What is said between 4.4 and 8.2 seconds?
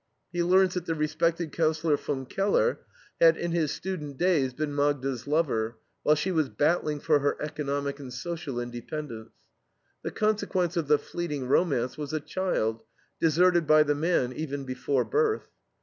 been Magda's lover, while she was battling for her economic and